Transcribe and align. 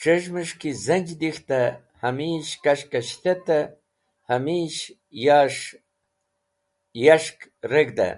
Chez̃hmẽs̃h 0.00 0.54
ki 0.60 0.70
zẽnj 0.84 1.08
dik̃htẽ 1.20 1.76
hames̃h 2.02 2.54
kash 2.64 2.84
kash 2.92 3.12
dhetẽ 3.22 3.70
hames̃h 4.28 4.84
yas̃h 7.10 7.38
reg̃hdẽ. 7.72 8.12